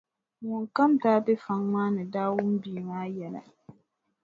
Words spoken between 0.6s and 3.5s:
kam daa be fɔŋ maa ni daa wum bia maa yɛla.